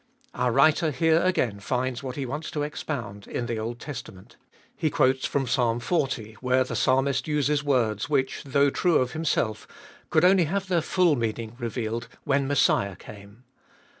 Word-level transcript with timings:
Our 0.33 0.51
writer 0.51 0.89
here 0.89 1.21
again 1.21 1.59
finds 1.59 2.01
what 2.01 2.15
he 2.15 2.25
wants 2.25 2.49
to 2.49 2.63
expound, 2.63 3.27
in 3.27 3.45
the 3.45 3.59
Old 3.59 3.79
Testament. 3.79 4.35
He 4.75 4.89
quotes 4.89 5.27
from 5.27 5.45
Psalm 5.45 5.79
xl, 5.79 5.93
where 5.93 5.93
the 5.93 6.23
882 6.23 6.33
3be 6.33 6.33
fjoltest 6.33 6.59
of 6.59 6.71
ail 6.71 6.75
Psalmist 6.75 7.27
uses 7.27 7.63
words 7.63 8.09
which, 8.09 8.41
though 8.43 8.69
true 8.71 8.95
of 8.97 9.11
himself, 9.11 9.67
could 10.09 10.25
only 10.25 10.45
have 10.45 10.67
their 10.69 10.81
full 10.81 11.15
meaning 11.15 11.55
revealed 11.59 12.07
when 12.23 12.45
the 12.45 12.47
Messiah 12.47 12.95
came. 12.95 13.43